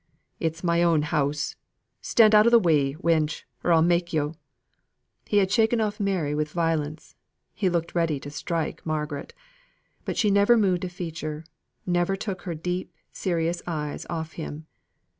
"It's 0.39 0.63
my 0.63 0.81
own 0.81 1.03
house. 1.03 1.55
Stand 2.01 2.33
out 2.33 2.47
o' 2.47 2.49
the 2.49 2.57
way, 2.57 2.95
wench, 2.95 3.43
or 3.63 3.71
I'll 3.71 3.83
make 3.83 4.11
yo'!" 4.11 4.33
He 5.27 5.37
had 5.37 5.51
shaken 5.51 5.79
off 5.79 5.99
Mary 5.99 6.33
with 6.33 6.51
violence; 6.53 7.15
he 7.53 7.69
looked 7.69 7.93
ready 7.93 8.19
to 8.21 8.31
strike 8.31 8.83
Margaret. 8.83 9.31
But 10.03 10.17
she 10.17 10.31
never 10.31 10.57
moved 10.57 10.83
a 10.83 10.89
feature 10.89 11.45
never 11.85 12.15
took 12.15 12.41
her 12.49 12.55
deep, 12.55 12.95
serious 13.11 13.61
eyes 13.67 14.07
off 14.09 14.31
him. 14.31 14.65